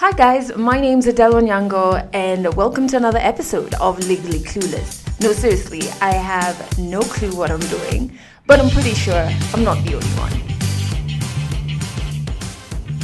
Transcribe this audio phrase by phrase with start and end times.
[0.00, 5.04] Hi guys, my name's Adele Onyango and welcome to another episode of Legally Clueless.
[5.20, 9.84] No, seriously, I have no clue what I'm doing, but I'm pretty sure I'm not
[9.84, 10.32] the only one.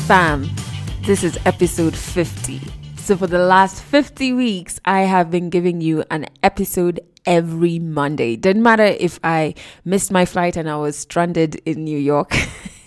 [0.06, 0.48] Fam,
[1.03, 2.62] this is episode 50.
[2.97, 8.37] So for the last 50 weeks, I have been giving you an episode every Monday.
[8.37, 9.53] Didn't matter if I
[9.85, 12.35] missed my flight and I was stranded in New York.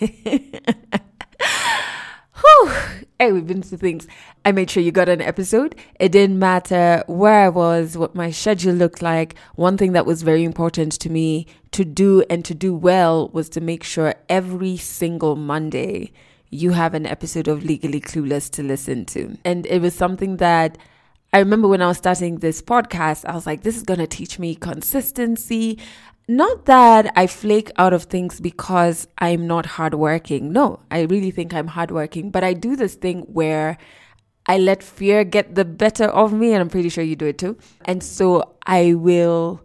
[0.00, 2.72] Whew.
[3.20, 4.06] Hey, we've been through things.
[4.46, 5.74] I made sure you got an episode.
[5.98, 9.34] It didn't matter where I was, what my schedule looked like.
[9.56, 13.50] One thing that was very important to me to do and to do well was
[13.50, 16.12] to make sure every single Monday
[16.48, 19.36] you have an episode of Legally Clueless to listen to.
[19.44, 20.78] And it was something that
[21.34, 24.06] I remember when I was starting this podcast, I was like, this is going to
[24.06, 25.78] teach me consistency.
[26.30, 30.52] Not that I flake out of things because I'm not hardworking.
[30.52, 33.76] No, I really think I'm hardworking, but I do this thing where
[34.46, 37.38] I let fear get the better of me, and I'm pretty sure you do it
[37.38, 37.58] too.
[37.84, 39.60] And so I will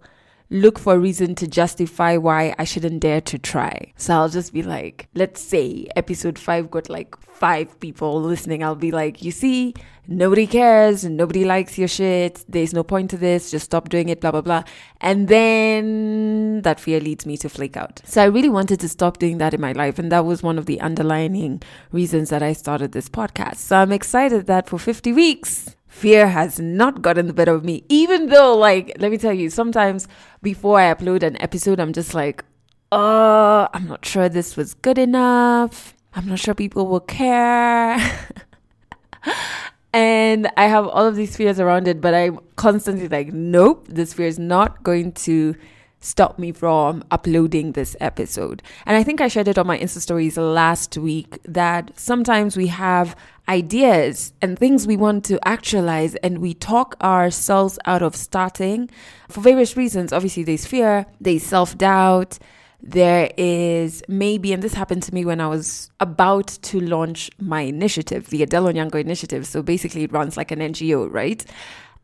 [0.49, 3.93] look for a reason to justify why I shouldn't dare to try.
[3.97, 8.63] So I'll just be like, let's say episode five got like five people listening.
[8.63, 9.73] I'll be like, you see,
[10.07, 14.21] nobody cares, nobody likes your shit, there's no point to this, just stop doing it,
[14.21, 14.63] blah, blah, blah.
[15.01, 18.01] And then that fear leads me to flake out.
[18.05, 19.99] So I really wanted to stop doing that in my life.
[19.99, 23.57] And that was one of the underlining reasons that I started this podcast.
[23.57, 27.85] So I'm excited that for 50 weeks, fear has not gotten the better of me.
[27.87, 30.09] Even though, like, let me tell you, sometimes
[30.43, 32.43] before I upload an episode, I'm just like,
[32.91, 35.95] oh, I'm not sure this was good enough.
[36.13, 37.97] I'm not sure people will care.
[39.93, 44.13] and I have all of these fears around it, but I'm constantly like, nope, this
[44.13, 45.55] fear is not going to
[46.01, 48.61] stop me from uploading this episode.
[48.85, 52.67] And I think I shared it on my Insta stories last week that sometimes we
[52.67, 53.15] have
[53.47, 58.89] ideas and things we want to actualize and we talk ourselves out of starting
[59.29, 60.11] for various reasons.
[60.11, 62.39] Obviously, there's fear, there's self doubt.
[62.81, 67.61] There is maybe, and this happened to me when I was about to launch my
[67.61, 69.47] initiative, the Adele Onyango initiative.
[69.47, 71.43] So basically, it runs like an NGO, right?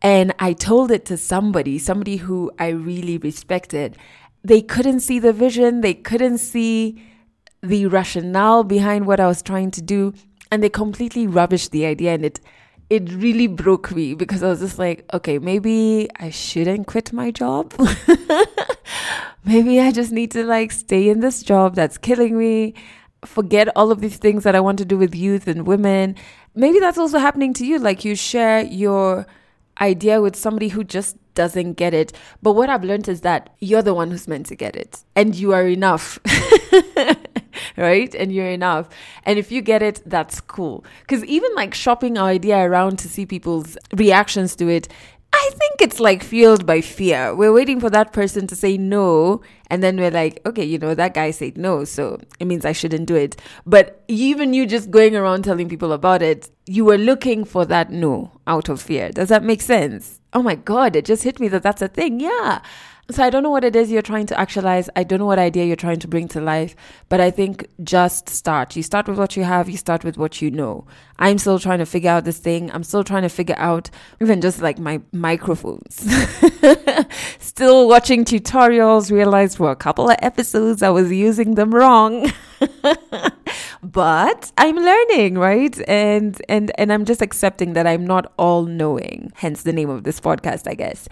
[0.02, 3.96] And I told it to somebody, somebody who I really respected.
[4.44, 7.04] They couldn't see the vision, they couldn't see
[7.62, 10.14] the rationale behind what I was trying to do,
[10.52, 12.14] and they completely rubbished the idea.
[12.14, 12.40] And it
[12.90, 17.32] it really broke me because I was just like, okay, maybe I shouldn't quit my
[17.32, 17.74] job.
[19.46, 22.74] maybe I just need to like stay in this job that's killing me,
[23.24, 26.18] forget all of these things that I want to do with youth and women.
[26.54, 27.80] Maybe that's also happening to you.
[27.80, 29.26] Like you share your
[29.80, 32.12] idea with somebody who just doesn't get it.
[32.42, 35.34] But what I've learned is that you're the one who's meant to get it and
[35.34, 36.20] you are enough.
[37.78, 38.14] right?
[38.16, 38.90] And you're enough.
[39.24, 40.84] And if you get it, that's cool.
[41.02, 44.88] Because even like shopping our idea around to see people's reactions to it,
[45.34, 47.34] I think it's like fueled by fear.
[47.34, 49.42] We're waiting for that person to say no.
[49.68, 51.86] And then we're like, okay, you know, that guy said no.
[51.86, 53.38] So it means I shouldn't do it.
[53.66, 57.90] But even you just going around telling people about it, you were looking for that
[57.90, 59.10] no out of fear.
[59.10, 60.20] Does that make sense?
[60.34, 62.20] Oh my God, it just hit me that that's a thing.
[62.20, 62.62] Yeah.
[63.10, 64.90] So I don't know what it is you're trying to actualize.
[64.96, 66.76] I don't know what idea you're trying to bring to life,
[67.10, 68.76] but I think just start.
[68.76, 70.86] You start with what you have, you start with what you know.
[71.20, 72.72] I'm still trying to figure out this thing.
[72.72, 73.90] I'm still trying to figure out
[74.22, 76.08] even just like my microphones.
[77.40, 82.32] still watching tutorials, realized for a couple of episodes I was using them wrong.
[83.84, 85.78] but I'm learning, right?
[85.88, 89.32] And and and I'm just accepting that I'm not all knowing.
[89.36, 91.08] Hence the name of this podcast, I guess.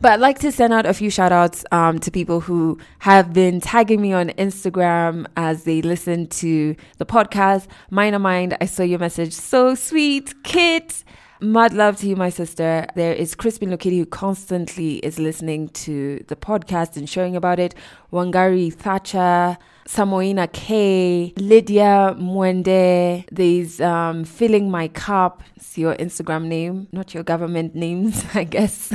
[0.00, 3.32] But I'd like to send out a few shout outs um, to people who have
[3.32, 7.66] been tagging me on Instagram as they listen to the podcast.
[7.90, 9.32] Minor Mind, I saw your message.
[9.32, 10.34] So sweet.
[10.44, 11.04] Kit.
[11.42, 12.86] Mad love to you, my sister.
[12.94, 17.74] There is Crispin Lokidi who constantly is listening to the podcast and sharing about it.
[18.12, 23.24] Wangari Thatcher, Samoina K, Lydia Mwende.
[23.32, 25.42] There's um, Filling My Cup.
[25.56, 28.92] It's your Instagram name, not your government names, I guess.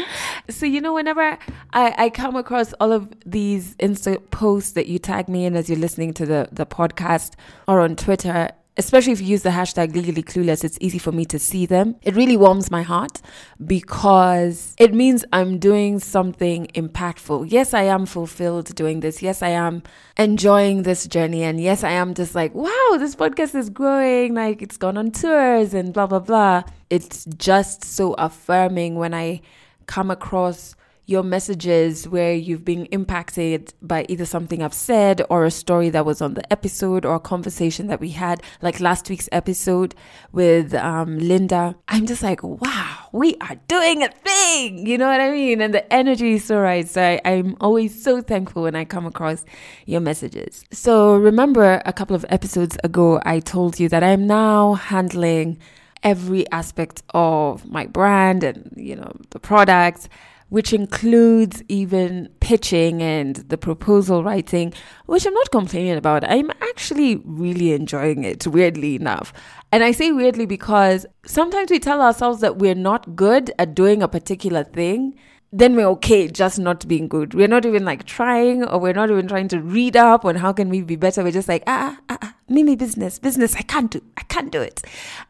[0.48, 1.36] so, you know, whenever
[1.74, 5.68] I, I come across all of these Insta posts that you tag me in as
[5.68, 7.34] you're listening to the, the podcast
[7.68, 11.26] or on Twitter, especially if you use the hashtag legally clueless, it's easy for me
[11.26, 11.96] to see them.
[12.02, 13.20] It really warms my heart
[13.66, 17.52] because it means I'm doing something impactful.
[17.52, 19.20] Yes, I am fulfilled doing this.
[19.20, 19.82] Yes, I am
[20.16, 21.42] enjoying this journey.
[21.42, 24.34] And yes, I am just like, wow, this podcast is growing.
[24.34, 26.62] Like it's gone on tours and blah, blah, blah.
[26.88, 29.42] It's just so affirming when I
[29.84, 30.74] come across
[31.10, 36.06] your messages where you've been impacted by either something I've said or a story that
[36.06, 39.96] was on the episode or a conversation that we had, like last week's episode
[40.30, 41.74] with um, Linda.
[41.88, 44.86] I'm just like, wow, we are doing a thing.
[44.86, 45.60] You know what I mean?
[45.60, 46.88] And the energy is so right.
[46.88, 49.44] So I, I'm always so thankful when I come across
[49.86, 50.64] your messages.
[50.70, 55.58] So remember a couple of episodes ago, I told you that I'm now handling
[56.04, 60.08] every aspect of my brand and, you know, the products
[60.50, 64.74] which includes even pitching and the proposal writing,
[65.06, 66.24] which I'm not complaining about.
[66.24, 69.32] I'm actually really enjoying it, weirdly enough.
[69.72, 74.02] And I say weirdly because sometimes we tell ourselves that we're not good at doing
[74.02, 75.14] a particular thing.
[75.52, 77.34] Then we're okay just not being good.
[77.34, 80.52] We're not even like trying, or we're not even trying to read up on how
[80.52, 81.24] can we be better.
[81.24, 83.56] We're just like, ah, ah, ah, Mimi business, business.
[83.56, 84.82] I can't do, I can't do it.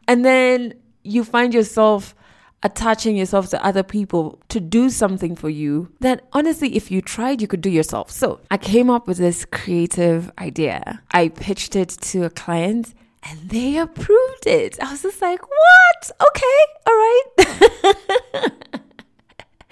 [0.07, 2.15] And then you find yourself
[2.63, 7.41] attaching yourself to other people to do something for you that honestly, if you tried,
[7.41, 8.11] you could do yourself.
[8.11, 11.01] So I came up with this creative idea.
[11.11, 12.93] I pitched it to a client
[13.23, 14.79] and they approved it.
[14.81, 16.11] I was just like, what?
[16.21, 18.51] Okay, all right.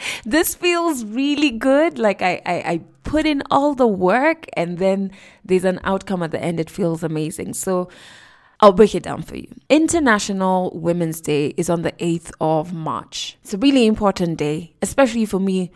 [0.26, 2.00] this feels really good.
[2.00, 5.12] Like I, I, I put in all the work and then
[5.44, 6.60] there's an outcome at the end.
[6.60, 7.54] It feels amazing.
[7.54, 7.90] So
[8.62, 9.48] I'll break it down for you.
[9.70, 13.38] International Women's Day is on the 8th of March.
[13.42, 15.72] It's a really important day, especially for me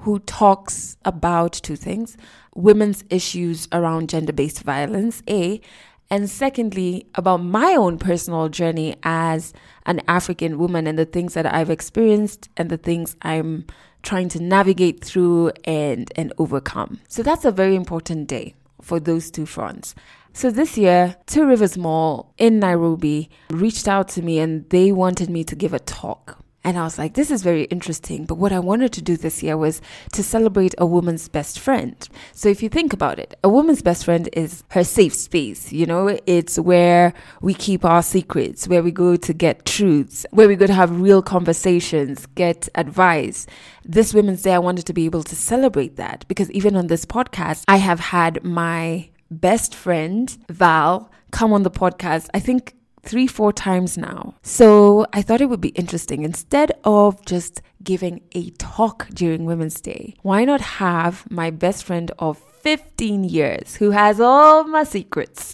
[0.00, 2.16] who talks about two things
[2.54, 5.60] women's issues around gender based violence, A,
[6.08, 9.52] and secondly, about my own personal journey as
[9.84, 13.66] an African woman and the things that I've experienced and the things I'm
[14.02, 17.00] trying to navigate through and, and overcome.
[17.08, 19.94] So that's a very important day for those two fronts.
[20.36, 25.30] So this year, Two Rivers Mall in Nairobi reached out to me and they wanted
[25.30, 26.44] me to give a talk.
[26.62, 28.26] And I was like, this is very interesting.
[28.26, 29.80] But what I wanted to do this year was
[30.12, 31.96] to celebrate a woman's best friend.
[32.32, 35.72] So if you think about it, a woman's best friend is her safe space.
[35.72, 40.48] You know, it's where we keep our secrets, where we go to get truths, where
[40.48, 43.46] we go to have real conversations, get advice.
[43.86, 47.06] This Women's Day, I wanted to be able to celebrate that because even on this
[47.06, 53.26] podcast, I have had my best friend, Val, come on the podcast, I think three,
[53.26, 54.34] four times now.
[54.42, 56.22] So I thought it would be interesting.
[56.24, 62.10] Instead of just giving a talk during Women's Day, why not have my best friend
[62.18, 65.52] of 15 years who has all my secrets,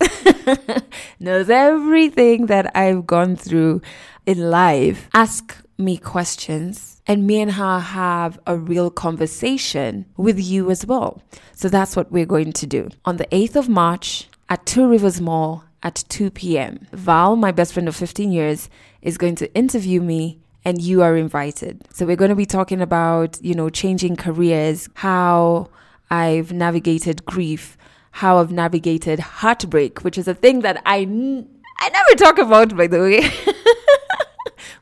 [1.20, 3.82] knows everything that I've gone through
[4.24, 10.70] in life, ask me questions and me and her have a real conversation with you
[10.70, 11.20] as well.
[11.52, 12.88] So that's what we're going to do.
[13.04, 17.74] On the 8th of March at Two Rivers Mall at 2 p.m., Val, my best
[17.74, 18.70] friend of 15 years,
[19.02, 21.84] is going to interview me and you are invited.
[21.92, 25.68] So we're going to be talking about, you know, changing careers, how
[26.12, 27.76] I've navigated grief,
[28.12, 31.48] how I've navigated heartbreak, which is a thing that I n-
[31.78, 33.20] I never talk about by the way.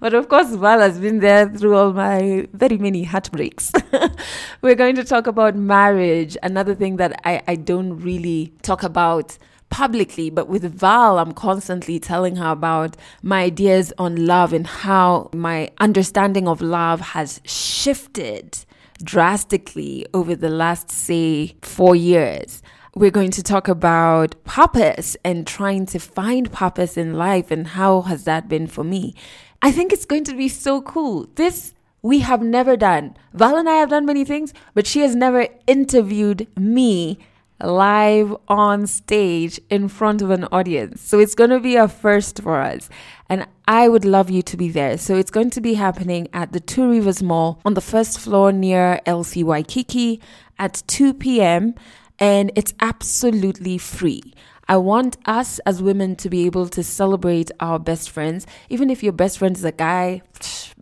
[0.01, 3.71] But of course, Val has been there through all my very many heartbreaks.
[4.63, 9.37] We're going to talk about marriage, another thing that I, I don't really talk about
[9.69, 15.29] publicly, but with Val, I'm constantly telling her about my ideas on love and how
[15.35, 18.65] my understanding of love has shifted
[19.01, 22.63] drastically over the last, say, four years.
[22.95, 28.03] We're going to talk about purpose and trying to find purpose in life and how
[28.03, 29.15] has that been for me.
[29.63, 31.29] I think it's going to be so cool.
[31.37, 33.17] This we have never done.
[33.35, 37.19] Val and I have done many things, but she has never interviewed me
[37.63, 41.01] live on stage in front of an audience.
[41.01, 42.89] So it's going to be a first for us.
[43.29, 44.99] And I would love you to be there.
[44.99, 48.53] So it's going to be happening at the Two Rivers Mall on the first floor
[48.53, 50.21] near LC Waikiki
[50.59, 51.75] at 2 p.m.
[52.19, 54.35] And it's absolutely free.
[54.69, 58.47] I want us as women to be able to celebrate our best friends.
[58.69, 60.23] Even if your best friend is a guy,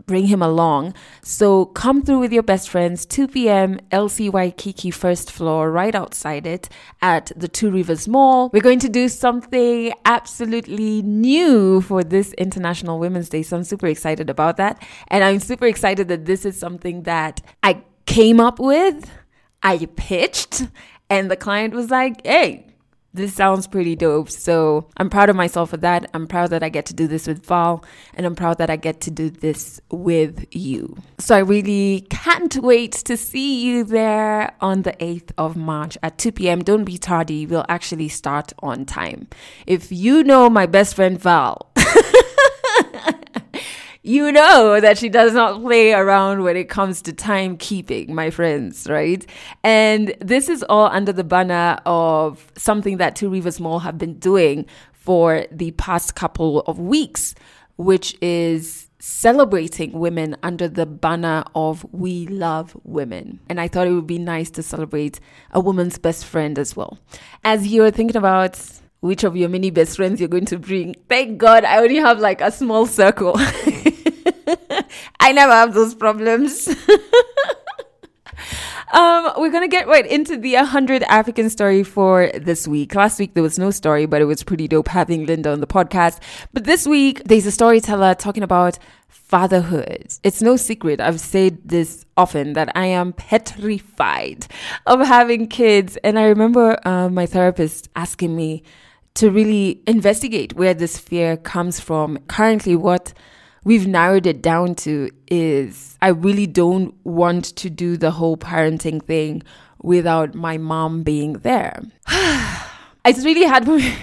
[0.06, 0.94] bring him along.
[1.22, 6.46] So come through with your best friends, 2 p.m., LC Waikiki first floor, right outside
[6.46, 6.68] it
[7.02, 8.50] at the Two Rivers Mall.
[8.52, 13.42] We're going to do something absolutely new for this International Women's Day.
[13.42, 14.82] So I'm super excited about that.
[15.08, 19.10] And I'm super excited that this is something that I came up with,
[19.62, 20.66] I pitched,
[21.10, 22.67] and the client was like, hey,
[23.18, 24.30] this sounds pretty dope.
[24.30, 26.08] So I'm proud of myself for that.
[26.14, 27.84] I'm proud that I get to do this with Val,
[28.14, 30.96] and I'm proud that I get to do this with you.
[31.18, 36.16] So I really can't wait to see you there on the 8th of March at
[36.16, 36.62] 2 p.m.
[36.62, 37.44] Don't be tardy.
[37.44, 39.28] We'll actually start on time.
[39.66, 41.70] If you know my best friend Val,
[44.08, 48.86] you know that she does not play around when it comes to timekeeping, my friends,
[48.88, 49.24] right?
[49.62, 54.18] And this is all under the banner of something that Two Rivers Mall have been
[54.18, 57.34] doing for the past couple of weeks,
[57.76, 63.40] which is celebrating women under the banner of We Love Women.
[63.50, 65.20] And I thought it would be nice to celebrate
[65.52, 66.98] a woman's best friend as well.
[67.44, 68.58] As you're thinking about
[69.00, 72.20] which of your many best friends you're going to bring, thank God I only have
[72.20, 73.38] like a small circle.
[75.20, 76.68] I never have those problems.
[78.92, 82.94] Um, we're gonna get right into the 100 African story for this week.
[82.94, 85.66] Last week there was no story, but it was pretty dope having Linda on the
[85.66, 86.20] podcast.
[86.54, 88.78] But this week there's a storyteller talking about
[89.08, 90.14] fatherhood.
[90.22, 91.00] It's no secret.
[91.00, 94.46] I've said this often that I am petrified
[94.86, 98.62] of having kids, and I remember uh, my therapist asking me
[99.14, 102.18] to really investigate where this fear comes from.
[102.28, 103.12] Currently, what
[103.64, 109.02] we've narrowed it down to is I really don't want to do the whole parenting
[109.02, 109.42] thing
[109.82, 111.82] without my mom being there.
[113.04, 113.94] it's really hard for me.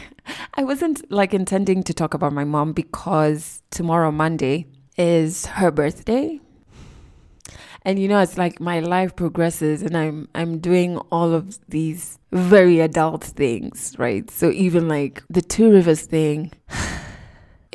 [0.56, 6.40] I wasn't like intending to talk about my mom because tomorrow, Monday, is her birthday.
[7.84, 12.18] And you know, it's like my life progresses and I'm I'm doing all of these
[12.32, 14.30] very adult things, right?
[14.32, 16.52] So even like the Two Rivers thing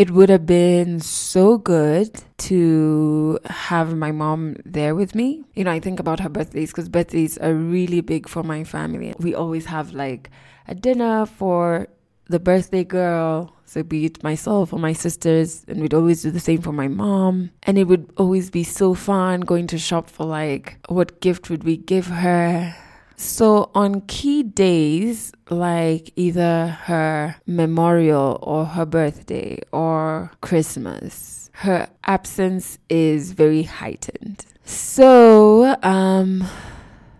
[0.00, 5.44] it would have been so good to have my mom there with me.
[5.54, 9.14] You know, I think about her birthdays because birthdays are really big for my family.
[9.18, 10.30] We always have like
[10.66, 11.86] a dinner for
[12.30, 13.54] the birthday girl.
[13.66, 16.88] So be it myself or my sisters, and we'd always do the same for my
[16.88, 17.50] mom.
[17.64, 21.64] And it would always be so fun going to shop for like what gift would
[21.64, 22.74] we give her?
[23.20, 32.78] So on key days, like either her memorial or her birthday or Christmas, her absence
[32.88, 34.46] is very heightened.
[34.64, 36.44] So, um,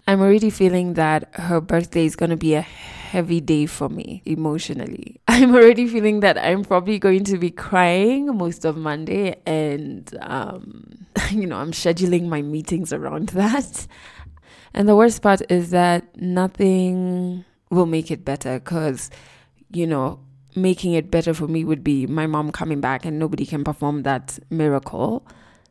[0.08, 4.22] I'm already feeling that her birthday is going to be a heavy day for me
[4.24, 5.20] emotionally.
[5.28, 11.06] I'm already feeling that I'm probably going to be crying most of Monday, and, um,
[11.30, 13.86] you know, I'm scheduling my meetings around that.
[14.74, 19.10] And the worst part is that nothing will make it better because,
[19.70, 20.20] you know,
[20.56, 24.02] making it better for me would be my mom coming back and nobody can perform
[24.02, 25.26] that miracle.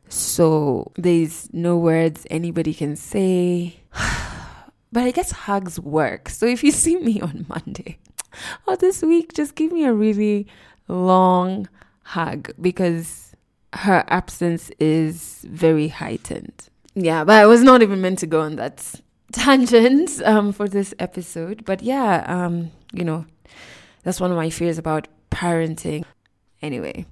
[0.08, 3.80] So there's no words anybody can say.
[4.92, 6.28] but I guess hugs work.
[6.28, 7.98] So if you see me on Monday
[8.66, 10.46] or this week, just give me a really
[10.88, 11.68] long
[12.02, 13.34] hug because
[13.72, 16.69] her absence is very heightened.
[16.94, 19.00] Yeah, but I was not even meant to go on that
[19.32, 21.64] tangent um, for this episode.
[21.64, 23.26] But yeah, um, you know,
[24.02, 26.04] that's one of my fears about parenting.
[26.62, 27.06] Anyway,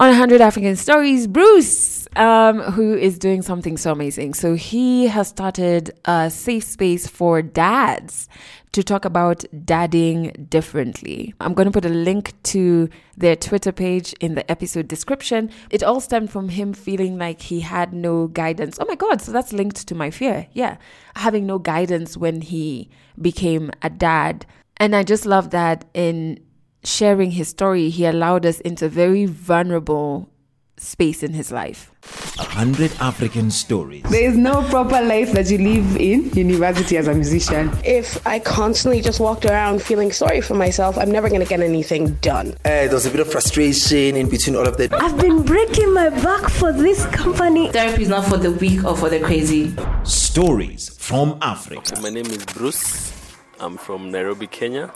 [0.00, 4.32] on 100 African Stories, Bruce, um, who is doing something so amazing.
[4.32, 8.26] So he has started a safe space for dads
[8.72, 11.34] to talk about dadding differently.
[11.38, 12.88] I'm going to put a link to
[13.18, 15.50] their Twitter page in the episode description.
[15.68, 18.78] It all stemmed from him feeling like he had no guidance.
[18.80, 20.46] Oh my God, so that's linked to my fear.
[20.54, 20.78] Yeah,
[21.16, 22.88] having no guidance when he
[23.20, 24.46] became a dad.
[24.78, 26.40] And I just love that in
[26.84, 30.28] sharing his story, he allowed us into a very vulnerable
[30.76, 31.92] space in his life.
[32.38, 34.02] A hundred African stories.
[34.04, 37.70] There is no proper life that you live in university as a musician.
[37.84, 41.60] If I constantly just walked around feeling sorry for myself, I'm never going to get
[41.60, 42.52] anything done.
[42.64, 44.94] Uh, there was a bit of frustration in between all of that.
[44.94, 47.70] I've been breaking my back for this company.
[47.70, 49.74] Therapy is not for the weak or for the crazy.
[50.04, 52.00] Stories from Africa.
[52.00, 53.12] My name is Bruce.
[53.60, 54.90] I'm from Nairobi, Kenya.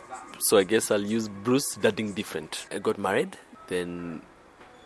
[0.48, 2.66] So I guess I'll use Bruce dating different.
[2.70, 4.20] I got married, then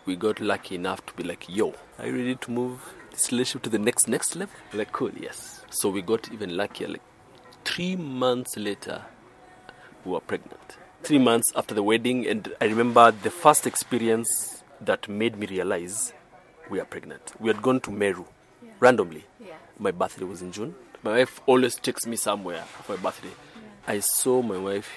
[0.07, 3.63] we got lucky enough to be like, yo, are you ready to move this relationship
[3.63, 4.55] to the next next level?
[4.73, 5.65] Like, cool, yes.
[5.71, 6.87] So we got even luckier.
[6.87, 7.03] Like
[7.65, 9.03] three months later,
[10.05, 10.77] we were pregnant.
[11.03, 16.13] Three months after the wedding, and I remember the first experience that made me realize
[16.71, 17.33] we are pregnant.
[17.41, 18.27] We had gone to Meru
[18.63, 18.71] yeah.
[18.79, 19.25] randomly.
[19.41, 19.55] Yeah.
[19.77, 20.77] My birthday was in June.
[21.03, 23.29] My wife always takes me somewhere for my birthday.
[23.29, 23.95] Yeah.
[23.95, 24.89] I saw my wife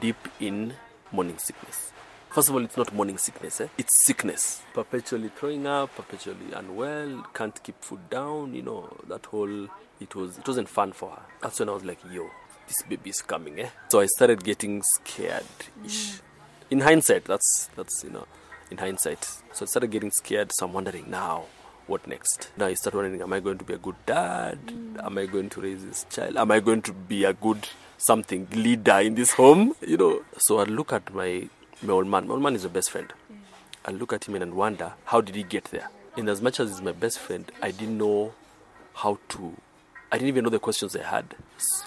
[0.00, 0.74] deep in
[1.12, 1.92] morning sickness.
[2.30, 3.68] First of all, it's not morning sickness, eh?
[3.78, 4.62] it's sickness.
[4.74, 9.68] Perpetually throwing up, perpetually unwell, can't keep food down, you know, that whole,
[10.00, 11.22] it, was, it wasn't fun for her.
[11.40, 12.28] That's when I was like, yo,
[12.66, 13.68] this baby is coming, eh?
[13.88, 15.44] So I started getting scared
[15.84, 16.20] ish.
[16.68, 18.26] In hindsight, that's, that's, you know,
[18.70, 19.24] in hindsight.
[19.52, 21.44] So I started getting scared, so I'm wondering now,
[21.86, 22.50] what next?
[22.56, 24.58] Now you start wondering, am I going to be a good dad?
[25.02, 26.36] Am I going to raise this child?
[26.36, 27.66] Am I going to be a good
[27.98, 29.74] something leader in this home?
[29.80, 30.22] You know.
[30.38, 31.48] So I look at my
[31.82, 32.26] my old man.
[32.26, 33.12] My old man is a best friend.
[33.84, 35.88] I look at him and wonder, how did he get there?
[36.16, 38.32] In as much as he's my best friend, I didn't know
[38.94, 39.56] how to.
[40.10, 41.36] I didn't even know the questions I had.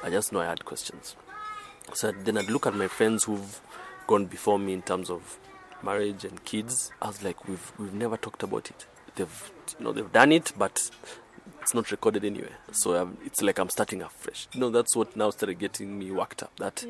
[0.03, 1.15] I just know I had questions.
[1.93, 3.61] So then I'd look at my friends who've
[4.07, 5.37] gone before me in terms of
[5.83, 6.91] marriage and kids.
[7.01, 8.85] I was like, we've we've never talked about it.
[9.15, 10.89] They've you know they've done it, but
[11.69, 12.57] it's not recorded anywhere.
[12.71, 14.47] So i it's like I'm starting afresh.
[14.53, 16.51] You know, that's what now started getting me worked up.
[16.57, 16.83] That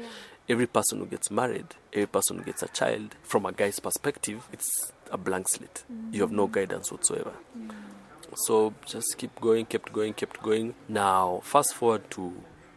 [0.47, 4.47] every person who gets married, every person who gets a child, from a guy's perspective,
[4.53, 5.83] it's a blank slate.
[6.13, 7.33] You have no guidance whatsoever.
[8.45, 10.75] So just keep going, kept going, kept going.
[10.87, 12.33] Now, fast forward to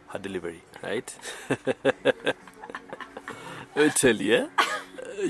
[0.07, 1.15] her delivery, right?
[1.85, 2.35] Let
[3.77, 4.47] me tell you, eh?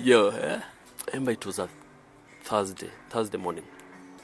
[0.02, 0.60] yo, eh?
[0.60, 1.70] I remember it was a
[2.42, 3.66] Thursday, Thursday morning.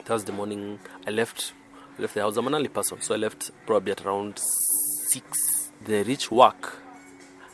[0.04, 1.52] Thursday morning, I left,
[2.00, 2.36] left the house.
[2.36, 5.70] I'm an early person, so I left probably at around six.
[5.84, 6.78] Then reach work.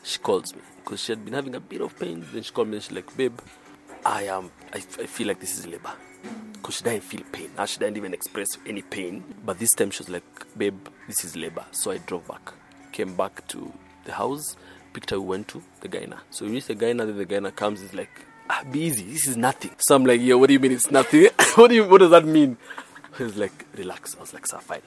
[0.03, 2.25] She calls me because she had been having a bit of pain.
[2.33, 3.39] Then she called me and she's like, "Babe,
[4.05, 4.51] I am.
[4.73, 5.93] I, I feel like this is labor."
[6.53, 7.51] Because she didn't feel pain.
[7.57, 9.23] Now she didn't even express any pain.
[9.45, 10.25] But this time she was like,
[10.57, 12.53] "Babe, this is labor." So I drove back,
[12.93, 13.73] came back to
[14.05, 14.57] the house,
[14.93, 15.21] picked her.
[15.21, 16.19] We went to the gyna.
[16.31, 17.07] So we reached the gyna.
[17.07, 17.83] Then the gyna comes.
[17.83, 19.05] Is like, ah, "Be easy.
[19.05, 21.29] This is nothing." So I'm like, "Yeah, what do you mean it's nothing?
[21.57, 21.85] what do you?
[21.85, 22.57] What does that mean?"
[23.19, 24.83] He was like, "Relax." I was like, "Sir, fine."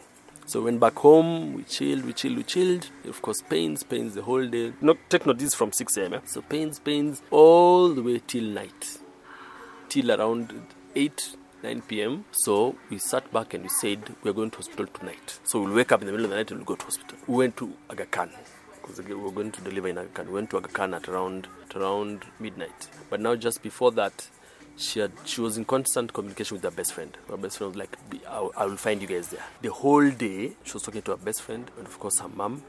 [0.49, 2.89] So went back home, we chilled, we chilled, we chilled.
[3.05, 4.73] Of course, pains, pains the whole day.
[4.81, 6.15] No, take note, this is from 6 a.m.
[6.15, 6.19] eh?
[6.25, 8.97] So pains, pains all the way till night.
[9.89, 10.59] Till around
[10.95, 12.25] 8, 9 p.m.
[12.31, 15.39] So we sat back and we said, we're going to hospital tonight.
[15.43, 17.15] So we'll wake up in the middle of the night and we'll go to hospital.
[17.27, 18.31] We went to Aga Khan.
[18.81, 20.27] Because we were going to deliver in Aga Khan.
[20.29, 22.87] We went to Aga Khan at around, at around midnight.
[23.11, 24.27] But now just before that,
[24.79, 27.15] she had she was in constant communication with her best friend.
[27.29, 30.73] Her best friend was like, I will- find you guys there." The whole day, she
[30.73, 32.63] was talking to her best friend and of course her mom,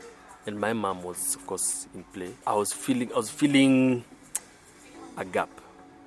[0.47, 2.33] and my mom was of course in play.
[2.47, 4.05] I was feeling I was feeling
[5.17, 5.51] a gap.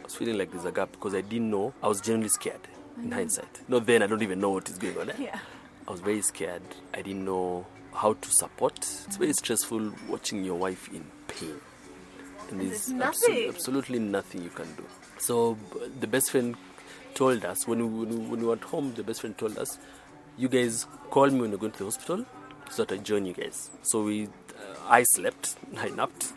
[0.01, 1.73] I was feeling like there's a gap because I didn't know.
[1.81, 2.59] I was genuinely scared.
[2.97, 5.09] In hindsight, not then I don't even know what is going on.
[5.09, 5.13] eh?
[5.19, 5.39] Yeah.
[5.87, 6.61] I was very scared.
[6.93, 8.77] I didn't know how to support.
[8.77, 11.59] It's very stressful watching your wife in pain.
[12.51, 13.49] And there's abso- nothing.
[13.49, 14.83] absolutely nothing you can do.
[15.25, 15.57] So
[16.01, 16.55] the best friend
[17.13, 18.93] told us when we, when we, were at home.
[18.93, 19.77] The best friend told us,
[20.37, 22.25] "You guys call me when you're going to the hospital,
[22.69, 26.33] so that I join you guys." So we, uh, I slept, I napped.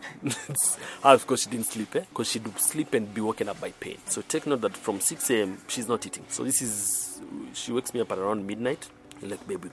[1.02, 2.04] Of course, she didn't sleep, eh?
[2.08, 3.98] Because she'd sleep and be woken up by pain.
[4.06, 5.58] So take note that from 6 a.m.
[5.66, 6.24] she's not eating.
[6.28, 7.20] So this is,
[7.54, 8.88] she wakes me up at around midnight.
[9.20, 9.70] Like, babe, we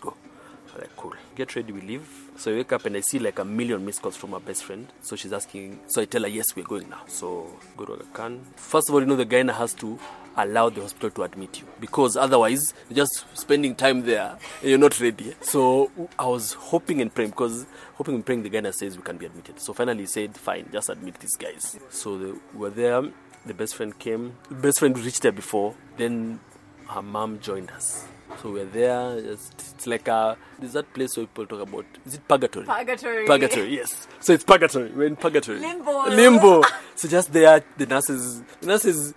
[0.80, 1.14] like, cool.
[1.36, 2.08] Get ready, we leave.
[2.38, 4.64] So I wake up and I see like a million missed calls from my best
[4.64, 4.88] friend.
[5.02, 7.02] So she's asking, so I tell her, yes, we're going now.
[7.08, 8.46] So go to Aga Khan.
[8.56, 10.00] First of all, you know, the guy has to
[10.36, 15.00] allow the hospital to admit you because otherwise just spending time there and you're not
[15.00, 15.36] ready.
[15.42, 19.18] So I was hoping and praying because hoping and praying the guy says we can
[19.18, 19.60] be admitted.
[19.60, 21.78] So finally he said, fine, just admit these guys.
[21.90, 23.04] So they were there.
[23.46, 24.38] The best friend came.
[24.50, 25.76] The best friend reached there before.
[25.98, 26.40] Then
[26.88, 28.08] her mom joined us.
[28.41, 29.22] So we're there.
[29.22, 31.86] Just, it's like a, there's that place where people talk about.
[32.06, 32.65] Is it purgatory?
[32.65, 33.26] Purgatory.
[33.26, 34.08] Purgatory, yes.
[34.19, 34.91] So it's purgatory.
[34.91, 35.60] We're in purgatory.
[35.60, 36.10] Limbo.
[36.10, 36.63] Limbo.
[36.96, 39.13] so just there, the nurses, the nurses,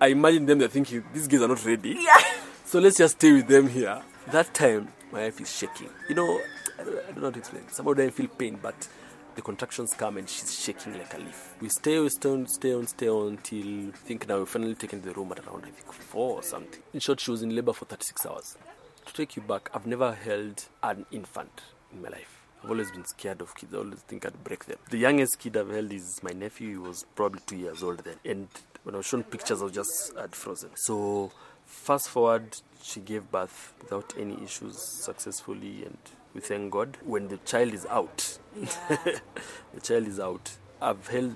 [0.00, 1.96] I imagine them, they're thinking, these guys are not ready.
[1.98, 2.16] Yeah.
[2.64, 4.02] So let's just stay with them here.
[4.32, 5.88] That time, my wife is shaking.
[6.08, 6.40] You know,
[6.78, 7.68] I don't, I don't know how to explain.
[7.68, 8.88] Somehow I feel pain, but
[9.36, 11.54] the contractions come and she's shaking like a leaf.
[11.60, 14.74] We stay, we stay on, stay on, stay on till I think now we're finally
[14.74, 16.82] taken the room at around I think four or something.
[16.92, 18.56] In short, she was in labor for 36 hours.
[19.04, 21.60] To take you back, I've never held an infant
[21.92, 22.42] in my life.
[22.64, 23.74] I've always been scared of kids.
[23.74, 24.78] I always think I'd break them.
[24.90, 26.70] The youngest kid I've held is my nephew.
[26.70, 28.16] He was probably two years old then.
[28.24, 28.48] And
[28.82, 30.70] when I was shown pictures, I was just had frozen.
[30.74, 31.30] So
[31.66, 35.98] fast forward, she gave birth without any issues successfully, and
[36.36, 36.98] we thank God.
[37.04, 40.52] When the child is out, the child is out.
[40.80, 41.34] I've held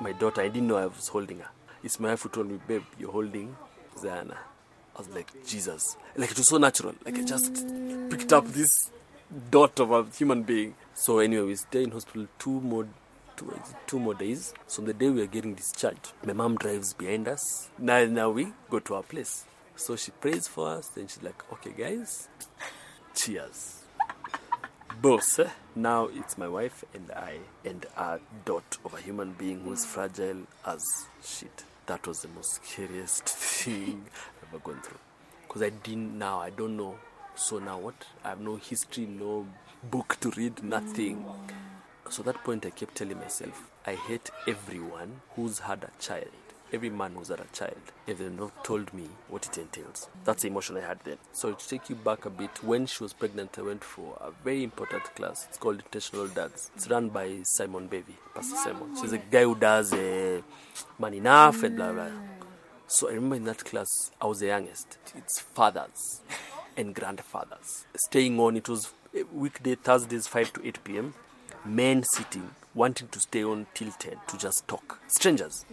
[0.00, 0.42] my daughter.
[0.42, 1.48] I didn't know I was holding her.
[1.82, 3.56] It's my wife who told me, "Babe, you're holding
[3.96, 4.36] Zana."
[4.94, 5.96] I was like, Jesus.
[6.16, 6.94] Like, it was so natural.
[7.04, 7.64] Like, I just
[8.10, 8.68] picked up this
[9.50, 10.74] dot of a human being.
[10.92, 12.86] So, anyway, we stay in hospital two more.
[13.36, 14.52] Two, two more days.
[14.66, 17.68] So on the day we are getting discharged, my mom drives behind us.
[17.78, 19.44] Now, now we go to our place.
[19.76, 20.88] So she prays for us.
[20.88, 22.26] Then she's like, "Okay, guys,
[23.14, 23.77] cheers."
[25.00, 25.38] Boss,
[25.76, 30.42] now it's my wife and I and a dot of a human being who's fragile
[30.66, 30.82] as
[31.24, 31.62] shit.
[31.86, 34.06] That was the most scariest thing
[34.42, 34.98] I've ever gone through.
[35.46, 36.98] Because I didn't now, I don't know.
[37.36, 38.06] So now what?
[38.24, 39.46] I have no history, no
[39.88, 41.24] book to read, nothing.
[42.10, 46.47] So at that point, I kept telling myself, I hate everyone who's had a child.
[46.72, 50.08] Every man who's had a child, if they've not told me what it entails.
[50.24, 51.16] That's the emotion I had then.
[51.32, 54.30] So to take you back a bit, when she was pregnant, I went for a
[54.44, 55.46] very important class.
[55.48, 56.70] It's called Intentional Dads.
[56.76, 58.94] It's run by Simon Mbevi, Pastor Simon.
[59.00, 60.42] She's a guy who does uh,
[60.98, 62.10] Man Enough and blah blah.
[62.86, 64.98] So I remember in that class, I was the youngest.
[65.14, 66.20] It's fathers
[66.76, 67.86] and grandfathers.
[67.96, 71.14] Staying on, it was a weekday, Thursdays, 5 to 8 p.m.
[71.64, 75.00] Men sitting, wanting to stay on till 10 to just talk.
[75.08, 75.66] Strangers.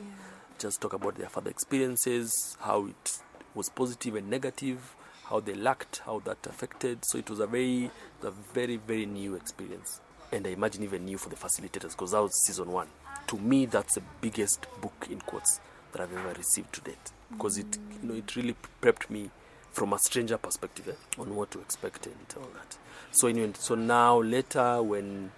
[0.59, 3.17] Just talk about their father experiences, how it
[3.53, 4.95] was positive and negative,
[5.29, 7.03] how they lacked, how that affected.
[7.05, 7.91] So it was a very,
[8.23, 9.99] a very, very new experience.
[10.31, 12.87] And I imagine even new for the facilitators because that was season one.
[13.27, 15.59] To me, that's the biggest book in quotes
[15.91, 19.29] that I've ever received to date because it, you know, it really prepped me
[19.71, 22.77] from a stranger perspective eh, on what to expect and all that.
[23.11, 25.31] So anyway, so now later when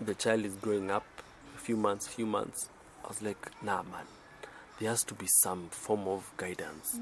[0.00, 1.04] the child is growing up,
[1.56, 2.68] a few months, few months,
[3.04, 4.04] I was like, nah, man,
[4.82, 6.98] there has to be some form of guidance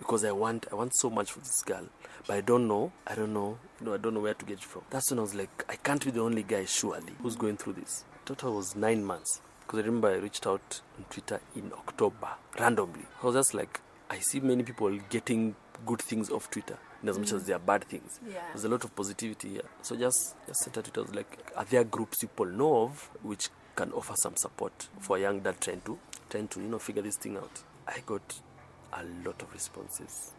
[0.00, 1.86] because I want, I want so much for this girl,
[2.26, 4.58] but I don't know, I don't know, you know, I don't know where to get
[4.58, 4.82] it from.
[4.90, 7.74] That's when I was like, I can't be the only guy, surely, who's going through
[7.74, 8.04] this.
[8.24, 13.04] Total was nine months because I remember I reached out on Twitter in October randomly.
[13.22, 15.54] I was just like, I see many people getting
[15.86, 17.46] good things off Twitter in as much as mm.
[17.46, 18.18] they are bad things.
[18.52, 19.68] There's a lot of positivity here.
[19.82, 23.08] So just, just sent a Twitter, I was like, are there groups people know of
[23.22, 25.96] which can offer some support for a young dad trying to,
[26.30, 27.62] trying to, you know, figure this thing out?
[27.86, 28.40] I got
[28.92, 30.32] a lot of responses,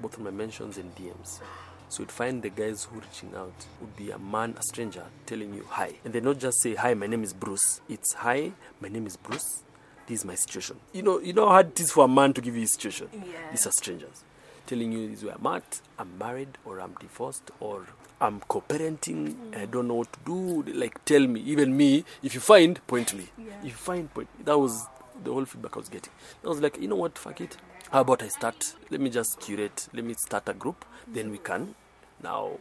[0.00, 1.40] both on my mentions and DMs.
[1.88, 5.52] So you'd find the guys who reaching out would be a man, a stranger, telling
[5.52, 5.92] you hi.
[6.04, 7.82] And they not just say, Hi, my name is Bruce.
[7.88, 9.62] It's hi, my name is Bruce.
[10.06, 10.76] This is my situation.
[10.92, 12.72] You know, you know how hard it is for a man to give you his
[12.72, 13.08] situation.
[13.50, 14.24] These are strangers.
[14.66, 17.86] Telling you this is where I'm at, I'm married or I'm divorced or
[18.22, 19.70] I'm co-parenting, I mm.
[19.72, 20.62] don't know what to do.
[20.72, 23.26] Like tell me, even me, if you find, point me.
[23.62, 24.86] If you find point that was
[25.24, 26.12] the whole feedback I was getting.
[26.44, 27.56] I was like, you know what, fuck it.
[27.90, 28.74] How about I start?
[28.90, 29.88] Let me just curate.
[29.92, 30.84] Let me start a group.
[31.06, 31.74] Then we can
[32.22, 32.58] now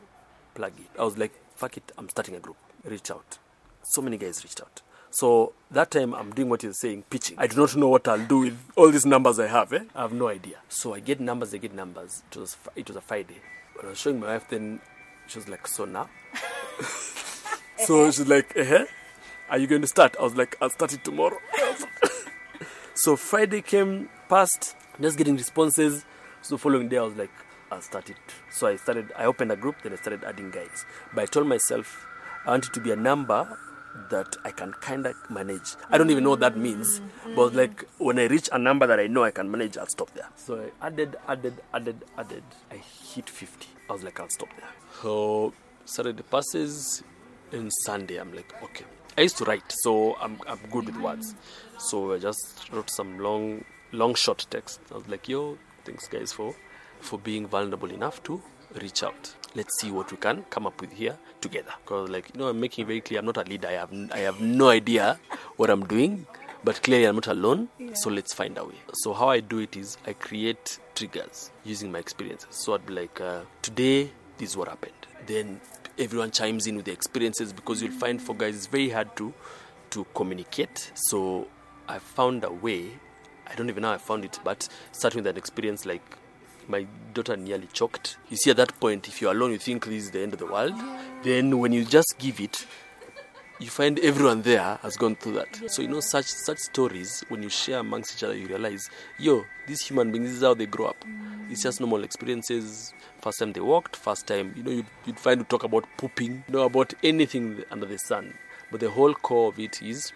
[0.54, 1.00] plug it.
[1.00, 1.92] I was like, fuck it.
[1.98, 2.58] I'm starting a group.
[2.84, 3.38] Reach out.
[3.84, 4.82] So many guys reached out.
[5.10, 7.36] So that time I'm doing what you're saying, pitching.
[7.38, 9.74] I do not know what I'll do with all these numbers I have.
[9.74, 9.84] Eh?
[9.94, 10.58] I have no idea.
[10.70, 11.54] So I get numbers.
[11.54, 12.24] I get numbers.
[12.32, 13.42] It was it was a Friday.
[13.76, 14.80] When I was showing my wife, then
[15.28, 16.10] she was like, so now.
[17.86, 18.86] so she's like, eh?
[19.50, 20.16] Are you going to start?
[20.18, 21.38] I was like, I'll start it tomorrow.
[22.94, 26.06] So Friday came past, just getting responses.
[26.42, 27.32] So following day I was like,
[27.72, 28.18] I started.
[28.52, 30.86] So I started I opened a group, then I started adding guys.
[31.14, 32.06] But I told myself
[32.46, 33.58] I want it to be a number
[34.10, 35.76] that I can kinda manage.
[35.90, 37.02] I don't even know what that means.
[37.36, 40.14] But like when I reach a number that I know I can manage, I'll stop
[40.14, 40.28] there.
[40.36, 42.44] So I added, added, added, added.
[42.70, 43.68] I hit fifty.
[43.90, 44.70] I was like, I'll stop there.
[45.02, 45.54] So
[46.04, 47.04] the passes
[47.52, 48.86] and Sunday I'm like, okay.
[49.18, 51.36] I used to write, so I'm I'm good with words.
[51.78, 54.80] So I just wrote some long long short text.
[54.92, 56.56] I was like, yo, thanks guys for
[57.02, 58.42] for being vulnerable enough to
[58.82, 59.36] reach out.
[59.54, 61.74] Let's see what we can come up with here together.
[61.84, 63.68] Because like you know, I'm making it very clear I'm not a leader.
[63.68, 65.20] I have I have no idea
[65.58, 66.26] what I'm doing.
[66.64, 68.76] But clearly, I'm not alone, so let's find a way.
[68.94, 72.50] So, how I do it is I create triggers using my experiences.
[72.52, 74.94] So, I'd be like, uh, today, this is what happened.
[75.26, 75.60] Then
[76.02, 79.34] everyone chimes in with their experiences because you'll find for guys it's very hard to
[79.92, 80.92] to communicate.
[80.96, 81.48] So
[81.88, 82.92] I found a way.
[83.48, 86.18] I don't even know how I found it, but starting with an experience like
[86.68, 88.18] my daughter nearly choked.
[88.30, 90.40] You see, at that point, if you're alone, you think this is the end of
[90.40, 90.74] the world.
[91.24, 92.66] Then when you just give it,
[93.62, 95.70] you find everyone there has gone through that.
[95.72, 99.46] So you know such such stories when you share amongst each other, you realize, yo,
[99.68, 101.06] these human beings, this is how they grow up.
[101.50, 102.94] It's just normal experiences.
[103.22, 106.44] First time they walked, first time, you know, you'd, you'd find to talk about pooping,
[106.48, 108.34] you know, about anything under the sun.
[108.72, 110.12] But the whole core of it is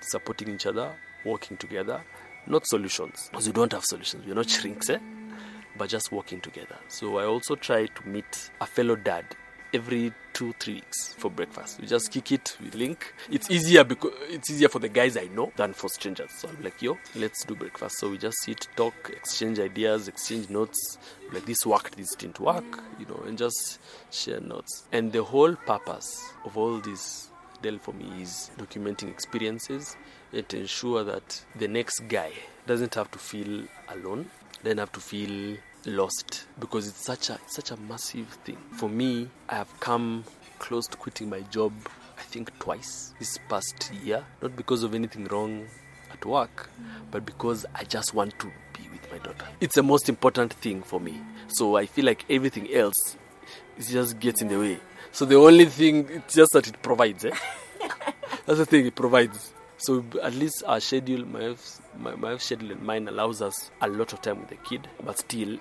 [0.00, 0.92] supporting each other,
[1.24, 2.02] working together,
[2.46, 3.28] not solutions.
[3.30, 4.26] Because we don't have solutions.
[4.26, 4.98] We're not shrinks, eh?
[5.78, 6.76] But just working together.
[6.88, 9.24] So I also try to meet a fellow dad
[9.72, 11.80] every two three weeks for breakfast.
[11.80, 13.14] We just kick it we link.
[13.30, 16.30] It's easier because it's easier for the guys i know than for strangers.
[16.38, 17.98] So i'm like yo let's do breakfast.
[17.98, 20.98] So we just sit talk exchange ideas exchange notes.
[21.32, 24.84] Like this worked this didn't work you know and just share notes.
[24.92, 27.28] And the whole purpose of all this
[27.62, 29.96] deal for me is documenting experiences.
[30.32, 32.32] And to ensure that the next guy
[32.66, 34.30] doesn't have to feel alone.
[34.62, 38.58] Doesn't have to feel lost because it's such a such a massive thing.
[38.72, 40.24] For me, I have come
[40.58, 41.72] close to quitting my job
[42.18, 45.66] I think twice this past year, not because of anything wrong
[46.12, 46.70] at work,
[47.10, 48.46] but because I just want to
[48.78, 49.46] be with my daughter.
[49.60, 51.20] It's the most important thing for me.
[51.48, 53.16] So I feel like everything else
[53.76, 54.78] it just gets in the way.
[55.10, 57.36] So the only thing it's just that it provides, eh?
[58.46, 59.52] That's the thing it provides.
[59.78, 63.70] So at least our schedule, my wife's, my, my wife's schedule and mine allows us
[63.80, 65.58] a lot of time with the kid, but still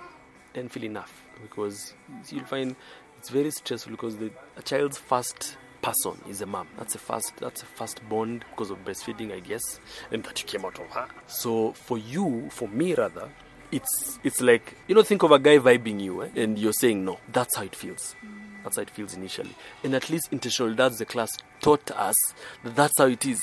[0.54, 1.94] don't feel enough because
[2.30, 2.76] you'll find
[3.18, 6.68] it's very stressful because the a child's first person is a mom.
[6.78, 9.80] That's a first that's a first bond because of breastfeeding, I guess,
[10.12, 11.08] and that you came out of her.
[11.28, 13.30] So for you, for me rather,
[13.72, 16.30] it's it's like you know think of a guy vibing you eh?
[16.36, 18.16] and you're saying no that's how it feels
[18.64, 22.16] that's how it feels initially and at least intentional dads the class taught us
[22.64, 23.42] that that's how it is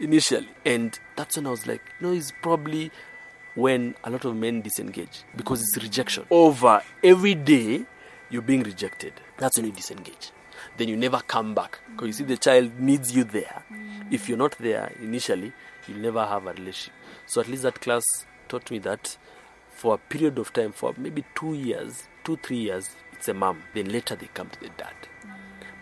[0.00, 2.90] initially and that's when i was like no, it's probably
[3.58, 6.24] when a lot of men disengage because it's rejection.
[6.30, 7.84] Over every day
[8.30, 9.12] you're being rejected.
[9.36, 10.30] That's when you disengage.
[10.76, 11.80] Then you never come back.
[11.90, 13.64] Because you see the child needs you there.
[13.72, 14.12] Mm.
[14.12, 15.52] If you're not there initially
[15.88, 16.94] you'll never have a relationship.
[17.26, 18.04] So at least that class
[18.48, 19.18] taught me that
[19.70, 23.64] for a period of time for maybe two years two three years it's a mom.
[23.74, 24.94] Then later they come to the dad.
[25.24, 25.32] Mm.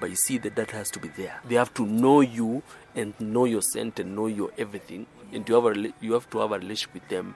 [0.00, 1.40] But you see the dad has to be there.
[1.44, 2.62] They have to know you
[2.94, 5.06] and know your scent and know your everything.
[5.30, 7.34] And you have a, you have to have a relationship with them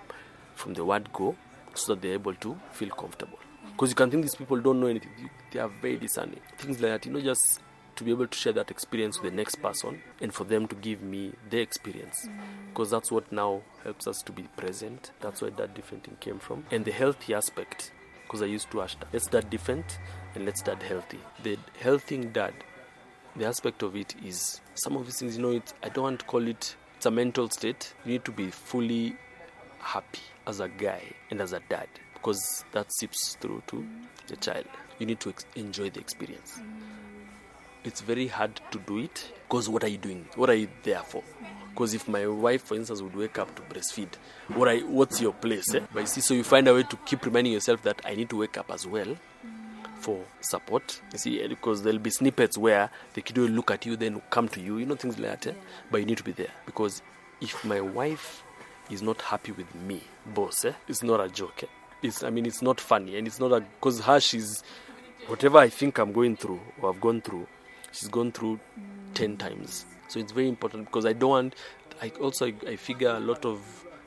[0.61, 1.35] from the word go
[1.75, 3.39] so that they're able to feel comfortable.
[3.73, 5.11] Because you can think these people don't know anything.
[5.53, 6.41] They are very discerning.
[6.59, 7.61] Things like that you know just
[7.97, 10.77] to be able to share that experience with the next person and for them to
[10.77, 12.27] give me their experience.
[12.27, 12.39] Mm.
[12.69, 15.11] Because that's what now helps us to be present.
[15.21, 16.65] That's where that different thing came from.
[16.71, 17.93] And the healthy aspect
[18.23, 19.99] because i used to hashtag let's start different
[20.37, 21.19] and let's start healthy.
[21.43, 22.55] The healthy dad
[23.37, 26.21] the aspect of it is some of these things you know it i don't want
[26.21, 27.95] to call it it's a mental state.
[28.05, 29.17] You need to be fully
[29.81, 33.85] happy as a guy and as a dad because that seeps through to
[34.29, 34.65] the child
[34.99, 36.61] you need to ex- enjoy the experience
[37.85, 41.01] it's very hard to do it because what are you doing what are you there
[41.01, 41.23] for
[41.71, 44.09] because if my wife for instance would wake up to breastfeed
[44.49, 45.81] what I, what's your place eh?
[45.93, 48.29] but you see so you find a way to keep reminding yourself that i need
[48.31, 49.17] to wake up as well
[50.01, 50.99] for support.
[51.13, 54.23] You see, eh, because there'll be snippets where the kid will look at you, then
[54.31, 55.51] come to you, you know, things like that.
[55.51, 55.59] eh?
[55.91, 57.03] But you need to be there because
[57.43, 58.43] if my wife
[58.91, 61.63] is not happy with me, boss, eh, it's not a joke.
[61.63, 61.67] Eh?
[62.03, 64.63] It's, I mean, it's not funny, and it's not a because her she's
[65.27, 67.47] whatever I think I'm going through or I've gone through,
[67.93, 68.59] she's gone through
[69.15, 69.85] ten times.
[70.09, 71.55] So it's very important because I don't want.
[72.03, 73.61] I also I, figure a lot of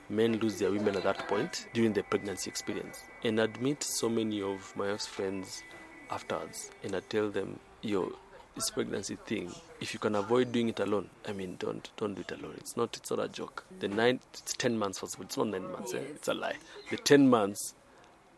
[0.10, 3.04] men lose their women at that point during the pregnancy experience.
[3.24, 5.64] And I'd meet so many of my friends
[6.10, 8.14] afterwards, and I tell them, "Yo,
[8.56, 9.52] this pregnancy thing.
[9.82, 12.56] If you can avoid doing it alone, I mean, don't don't do it alone.
[12.58, 13.66] It's not it's not a joke.
[13.80, 15.26] The nine, it's ten months first of all.
[15.26, 15.94] It's not nine months.
[15.94, 16.00] Eh?
[16.00, 16.56] It's a lie.
[16.90, 17.74] The ten months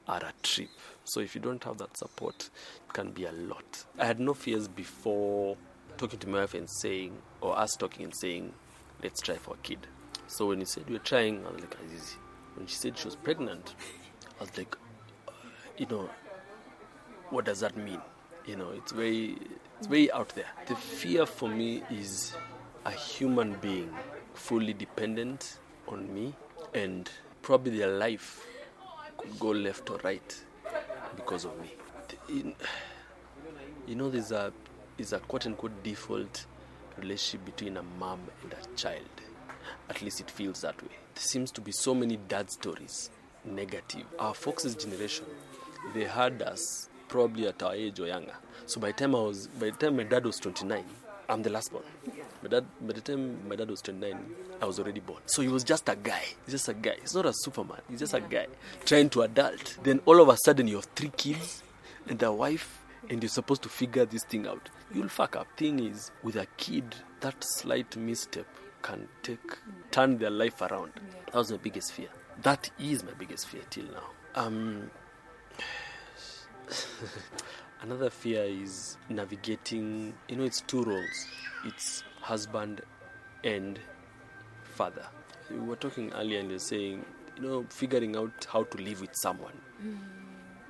[0.08, 0.70] are a trip.
[1.04, 2.50] So if you don't have that support,
[2.88, 3.86] it can be a lot.
[4.00, 5.58] I had no fears before
[5.98, 8.54] talking to my wife and saying, or us talking and saying,
[9.04, 9.80] let's try for a kid.
[10.28, 12.16] So when you said we're trying, I was like, Azizi.
[12.56, 13.76] When she said she was pregnant,
[14.40, 14.76] I was like,
[15.78, 16.10] you know,
[17.30, 18.02] what does that mean?
[18.46, 19.38] You know, it's very,
[19.78, 20.46] it's very out there.
[20.68, 22.36] The fear for me is
[22.86, 23.94] a human being
[24.34, 26.34] fully dependent on me,
[26.74, 27.10] and
[27.42, 28.46] probably their life
[29.18, 30.44] could go left or right
[31.16, 31.74] because of me.
[33.88, 34.52] You know, there's a
[34.98, 36.48] is a quote unquote default
[36.98, 39.04] relationship between a mom and a child.
[39.90, 40.90] At least it feels that way.
[41.14, 43.12] There seems to be so many dad stories,
[43.44, 44.06] negative.
[44.18, 45.26] Our Fox's generation,
[45.94, 48.34] they had us probably at our age or younger.
[48.66, 50.84] So by the time I was, by the time my dad was 29,
[51.28, 51.84] I'm the last born.
[52.42, 55.22] My dad, by the time my dad was 29, I was already born.
[55.26, 56.22] So he was just a guy.
[56.46, 56.96] He's just a guy.
[57.02, 57.82] He's not a Superman.
[57.90, 58.48] He's just a guy
[58.86, 59.78] trying to adult.
[59.84, 61.64] Then all of a sudden you have three kids
[62.08, 64.70] and a wife, and you're supposed to figure this thing out.
[64.94, 65.48] You'll fuck up.
[65.58, 68.46] Thing is, with a kid, that slight misstep
[68.82, 69.58] can take
[69.90, 70.92] turn their life around.
[71.26, 72.10] That was my biggest fear.
[72.44, 74.04] That is my biggest fear till now.
[74.36, 74.92] Um,
[77.82, 80.14] another fear is navigating.
[80.28, 81.28] You know, it's two roles.
[81.66, 82.82] It's husband
[83.44, 83.80] and
[84.64, 85.06] father.
[85.50, 87.06] We were talking earlier, and you're saying,
[87.38, 89.60] you know, figuring out how to live with someone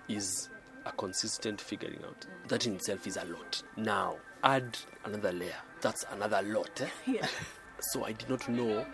[0.08, 0.50] is
[0.86, 2.26] a consistent figuring out.
[2.48, 3.64] That in itself is a lot.
[3.78, 5.56] Now, add another layer.
[5.82, 6.82] That's another lot.
[6.82, 7.26] Eh?
[7.80, 8.86] so I did not know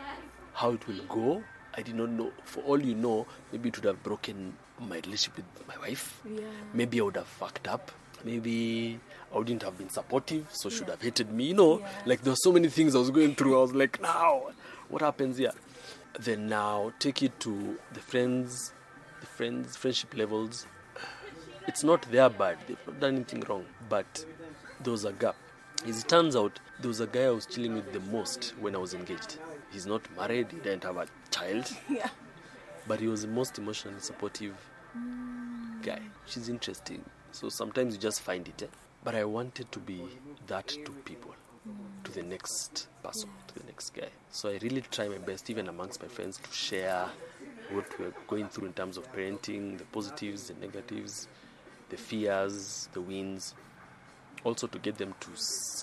[0.53, 1.43] how it will go.
[1.75, 2.31] I did not know.
[2.43, 6.21] For all you know, maybe it would have broken my relationship with my wife.
[6.29, 6.41] Yeah.
[6.73, 7.91] Maybe I would have fucked up.
[8.23, 8.99] Maybe
[9.33, 11.45] I wouldn't have been supportive, so should have hated me.
[11.45, 13.57] You know, like there were so many things I was going through.
[13.57, 14.51] I was like, now,
[14.89, 15.53] what happens here?
[16.19, 18.73] Then now, take it to the friends,
[19.21, 20.67] the friends, friendship levels
[21.67, 22.57] it's not their bad.
[22.67, 23.65] They've not done anything wrong.
[23.89, 24.25] But
[24.81, 25.35] there was a gap.
[25.87, 28.75] As it turns out, there was a guy I was chilling with the most when
[28.75, 29.37] I was engaged.
[29.71, 31.71] He's not married, he didn't have a child.
[31.89, 32.09] Yeah.
[32.87, 34.55] But he was the most emotionally supportive
[35.81, 36.01] guy.
[36.25, 37.03] She's interesting.
[37.31, 38.63] So sometimes you just find it.
[38.63, 38.67] Eh?
[39.03, 40.03] But I wanted to be
[40.47, 41.33] that to people,
[42.03, 44.09] to the next person, to the next guy.
[44.29, 47.07] So I really try my best, even amongst my friends, to share
[47.71, 51.27] what we're going through in terms of parenting, the positives, the negatives,
[51.89, 53.55] the fears, the wins.
[54.43, 55.29] Also to get them to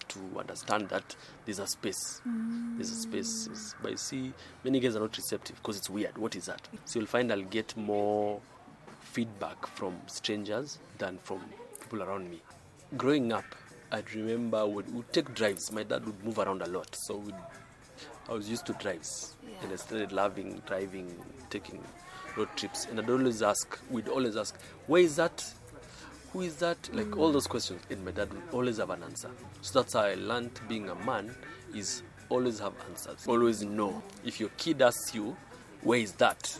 [0.08, 2.20] to understand that there's a space.
[2.24, 3.74] There's a space.
[3.80, 4.32] But you see,
[4.64, 6.18] many guys are not receptive because it's weird.
[6.18, 6.66] What is that?
[6.84, 8.40] So you'll find I'll get more
[9.18, 11.40] feedback from strangers than from
[11.80, 12.40] people around me.
[12.96, 13.52] Growing up,
[13.90, 15.72] I'd remember when we'd take drives.
[15.72, 17.34] My dad would move around a lot, so we'd,
[18.28, 21.12] I was used to drives, and I started loving driving,
[21.50, 21.82] taking
[22.36, 22.86] road trips.
[22.88, 25.44] And I'd always ask, we'd always ask, where is that?
[26.32, 26.78] Who is that?
[26.92, 29.30] Like all those questions, and my dad would always have an answer.
[29.62, 31.34] So that's how I learned being a man
[31.74, 33.26] is always have answers.
[33.26, 34.00] Always know.
[34.24, 35.36] If your kid asks you,
[35.82, 36.56] where is that?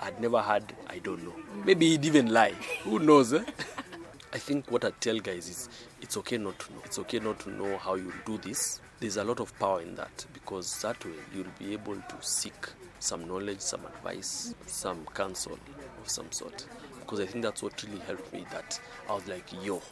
[0.00, 1.34] I'd never had, I don't know.
[1.64, 2.54] Maybe he'd even lie.
[2.84, 3.32] Who knows?
[3.32, 3.44] Eh?
[4.32, 5.68] I think what I tell guys is
[6.00, 6.80] it's okay not to know.
[6.84, 8.80] It's okay not to know how you do this.
[9.00, 12.54] There's a lot of power in that because that way you'll be able to seek
[13.00, 15.58] some knowledge, some advice, some counsel
[16.00, 16.66] of some sort.
[17.00, 18.44] Because I think that's what really helped me.
[18.52, 19.82] That I was like, yo,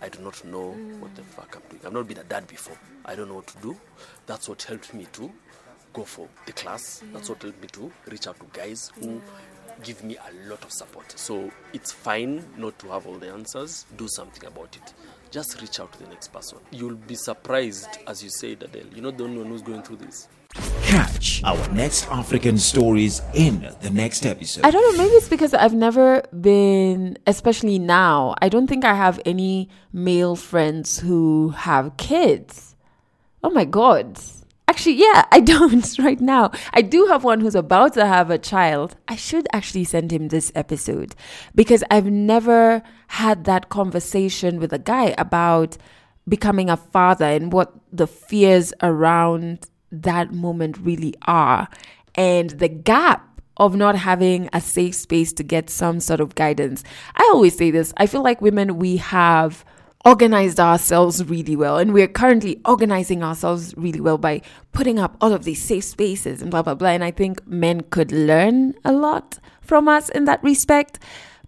[0.00, 1.82] I do not know what the fuck I'm doing.
[1.86, 2.78] I've not been a dad before.
[3.04, 3.76] I don't know what to do.
[4.26, 5.30] That's what helped me to
[5.96, 7.02] go for the class.
[7.12, 9.20] That's what helped me to reach out to guys who
[9.82, 11.18] give me a lot of support.
[11.18, 13.86] So it's fine not to have all the answers.
[13.96, 14.92] Do something about it.
[15.30, 16.58] Just reach out to the next person.
[16.70, 18.94] You'll be surprised, as you said, Adelle.
[18.94, 20.28] You're not the only one who's going through this.
[20.82, 24.64] Catch our next African stories in the next episode.
[24.64, 25.02] I don't know.
[25.02, 28.34] Maybe it's because I've never been, especially now.
[28.40, 32.76] I don't think I have any male friends who have kids.
[33.42, 34.18] Oh my god.
[34.76, 36.50] Actually, yeah, I don't right now.
[36.74, 38.94] I do have one who's about to have a child.
[39.08, 41.14] I should actually send him this episode
[41.54, 45.78] because I've never had that conversation with a guy about
[46.28, 51.68] becoming a father and what the fears around that moment really are
[52.14, 56.84] and the gap of not having a safe space to get some sort of guidance.
[57.14, 59.64] I always say this I feel like women, we have
[60.06, 64.40] organized ourselves really well and we're currently organizing ourselves really well by
[64.72, 67.80] putting up all of these safe spaces and blah blah blah and i think men
[67.90, 71.00] could learn a lot from us in that respect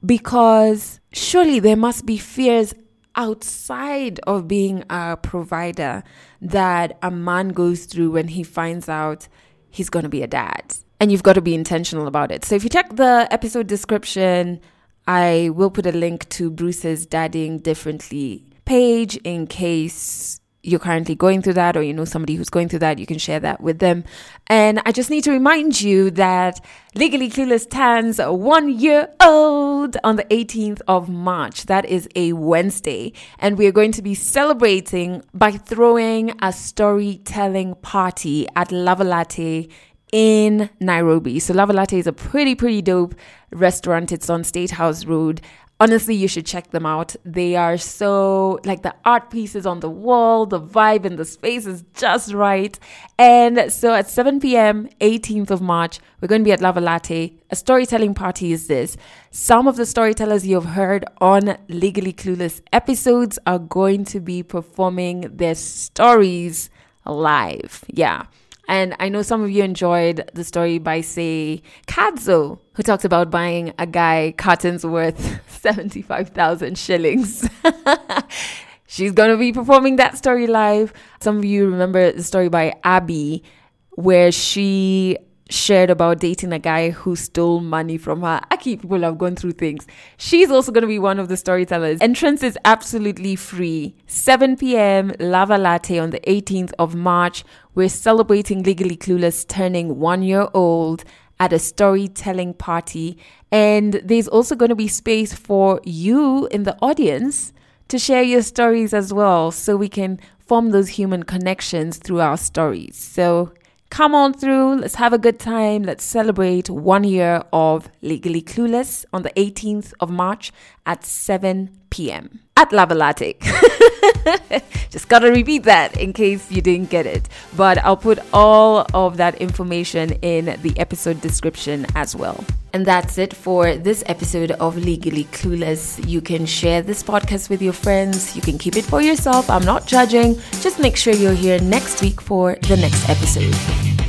[0.04, 2.74] because surely there must be fears
[3.18, 6.02] outside of being a provider
[6.40, 9.28] that a man goes through when he finds out
[9.68, 10.74] he's going to be a dad.
[11.00, 12.44] And you've got to be intentional about it.
[12.44, 14.60] So if you check the episode description,
[15.06, 21.40] I will put a link to Bruce's Dadding Differently page in case you're currently going
[21.40, 23.78] through that or you know somebody who's going through that, you can share that with
[23.78, 24.04] them.
[24.48, 26.60] And I just need to remind you that
[26.94, 31.64] Legally Clueless turns one year old on the 18th of March.
[31.64, 33.14] That is a Wednesday.
[33.38, 39.68] And we are going to be celebrating by throwing a storytelling party at Lava Latte
[40.12, 41.38] in Nairobi.
[41.38, 43.14] So Lava Latte is a pretty, pretty dope
[43.50, 44.12] restaurant.
[44.12, 45.40] It's on State House Road.
[45.80, 47.14] Honestly, you should check them out.
[47.24, 51.66] They are so like the art pieces on the wall, the vibe in the space
[51.66, 52.76] is just right.
[53.16, 57.32] And so at 7 p.m., 18th of March, we're going to be at Lava Latte.
[57.50, 58.96] A storytelling party is this.
[59.30, 65.20] Some of the storytellers you've heard on Legally Clueless episodes are going to be performing
[65.36, 66.70] their stories
[67.06, 67.84] live.
[67.86, 68.24] Yeah.
[68.68, 73.30] And I know some of you enjoyed the story by, say, Kadzo, who talked about
[73.30, 77.48] buying a guy cartons worth 75,000 shillings.
[78.86, 80.92] She's going to be performing that story live.
[81.20, 83.42] Some of you remember the story by Abby,
[83.90, 85.16] where she
[85.48, 88.40] shared about dating a guy who stole money from her.
[88.50, 89.86] Aki, people have gone through things.
[90.16, 92.00] She's also going to be one of the storytellers.
[92.00, 93.94] Entrance is absolutely free.
[94.06, 95.12] 7 p.m.
[95.18, 97.44] Lava Latte on the 18th of March.
[97.74, 101.04] We're celebrating Legally Clueless turning one year old
[101.40, 103.18] at a storytelling party.
[103.50, 107.52] And there's also going to be space for you in the audience
[107.88, 112.36] to share your stories as well so we can form those human connections through our
[112.36, 112.96] stories.
[112.96, 113.52] So
[113.90, 114.76] Come on through.
[114.76, 115.82] Let's have a good time.
[115.82, 120.52] Let's celebrate one year of Legally Clueless on the 18th of March
[120.84, 122.40] at 7 p.m.
[122.56, 123.34] at Lava Latte.
[124.90, 127.28] Just gotta repeat that in case you didn't get it.
[127.56, 132.44] But I'll put all of that information in the episode description as well.
[132.72, 136.06] And that's it for this episode of Legally Clueless.
[136.06, 138.36] You can share this podcast with your friends.
[138.36, 139.48] You can keep it for yourself.
[139.48, 140.38] I'm not judging.
[140.60, 144.07] Just make sure you're here next week for the next episode.